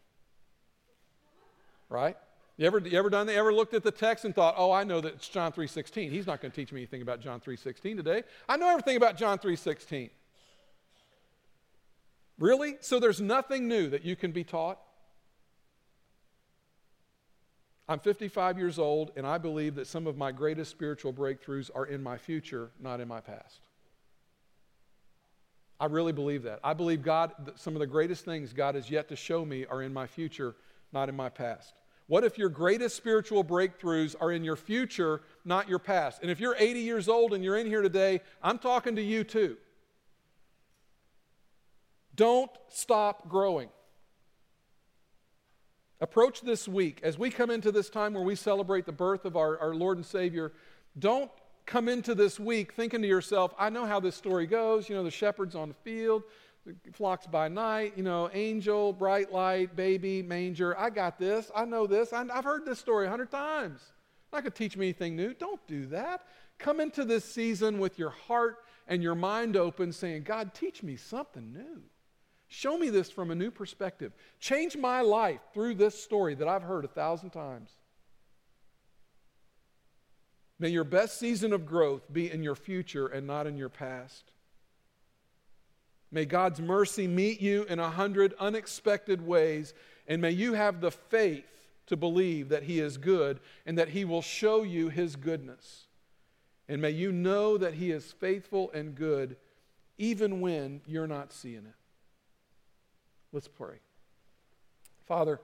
[1.89, 2.16] Right?
[2.57, 3.36] You ever, you ever done that?
[3.36, 6.12] Ever looked at the text and thought, oh, I know that it's John 3.16.
[6.12, 8.24] He's not going to teach me anything about John 3.16 today.
[8.47, 10.09] I know everything about John 3.16.
[12.39, 12.78] Really?
[12.80, 14.80] So there's nothing new that you can be taught?
[17.91, 21.85] I'm 55 years old, and I believe that some of my greatest spiritual breakthroughs are
[21.85, 23.59] in my future, not in my past.
[25.77, 26.61] I really believe that.
[26.63, 29.65] I believe God, that some of the greatest things God has yet to show me
[29.65, 30.55] are in my future,
[30.93, 31.73] not in my past.
[32.07, 36.21] What if your greatest spiritual breakthroughs are in your future, not your past?
[36.21, 39.25] And if you're 80 years old and you're in here today, I'm talking to you
[39.25, 39.57] too.
[42.15, 43.67] Don't stop growing.
[46.01, 49.37] Approach this week as we come into this time where we celebrate the birth of
[49.37, 50.51] our, our Lord and Savior.
[50.97, 51.29] Don't
[51.67, 54.89] come into this week thinking to yourself, I know how this story goes.
[54.89, 56.23] You know, the shepherds on the field,
[56.65, 60.75] the flocks by night, you know, angel, bright light, baby, manger.
[60.77, 61.51] I got this.
[61.55, 62.13] I know this.
[62.13, 63.81] I, have heard this story a hundred times.
[64.33, 65.35] Not going to teach me anything new.
[65.35, 66.25] Don't do that.
[66.57, 70.95] Come into this season with your heart and your mind open, saying, God, teach me
[70.95, 71.83] something new.
[72.53, 74.11] Show me this from a new perspective.
[74.41, 77.71] Change my life through this story that I've heard a thousand times.
[80.59, 84.33] May your best season of growth be in your future and not in your past.
[86.11, 89.73] May God's mercy meet you in a hundred unexpected ways,
[90.05, 91.45] and may you have the faith
[91.87, 95.85] to believe that He is good and that He will show you His goodness.
[96.67, 99.37] And may you know that He is faithful and good
[99.97, 101.80] even when you're not seeing it.
[103.34, 103.75] Let's pray.
[105.07, 105.39] Father,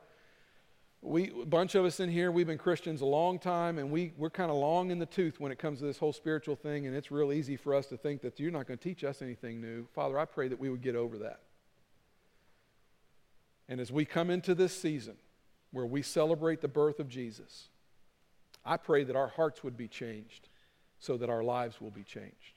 [1.01, 4.13] we, a bunch of us in here, we've been Christians a long time, and we,
[4.17, 6.87] we're kind of long in the tooth when it comes to this whole spiritual thing,
[6.87, 9.21] and it's real easy for us to think that you're not going to teach us
[9.21, 9.87] anything new.
[9.93, 11.41] Father, I pray that we would get over that.
[13.69, 15.15] And as we come into this season
[15.71, 17.69] where we celebrate the birth of Jesus,
[18.65, 20.49] I pray that our hearts would be changed
[20.99, 22.56] so that our lives will be changed.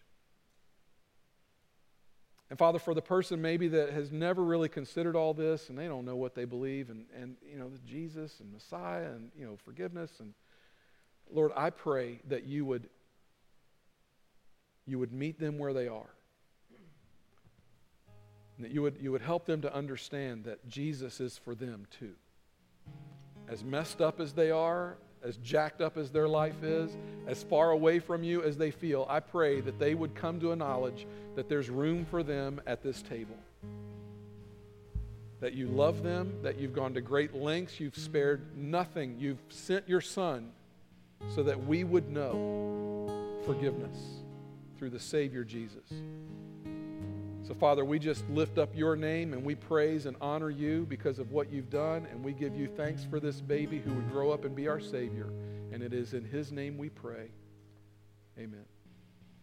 [2.51, 5.87] And Father, for the person maybe that has never really considered all this and they
[5.87, 9.57] don't know what they believe and, and you know, Jesus and Messiah and, you know,
[9.65, 10.35] forgiveness and
[11.33, 12.89] Lord, I pray that you would
[14.91, 16.11] you would meet them where they are.
[18.57, 21.87] And that you would, you would help them to understand that Jesus is for them
[21.99, 22.15] too.
[23.49, 26.97] As messed up as they are, as jacked up as their life is,
[27.27, 30.53] as far away from you as they feel, I pray that they would come to
[30.53, 31.07] a knowledge
[31.37, 33.37] that there's room for them at this table.
[35.41, 39.89] That you love them, that you've gone to great lengths, you've spared nothing, you've sent
[39.89, 40.51] your Son
[41.35, 43.99] so that we would know forgiveness
[44.79, 45.85] through the Savior Jesus.
[47.51, 51.19] So, Father, we just lift up your name and we praise and honor you because
[51.19, 54.31] of what you've done, and we give you thanks for this baby who would grow
[54.31, 55.27] up and be our Savior.
[55.73, 57.33] And it is in his name we pray.
[58.39, 58.67] Amen.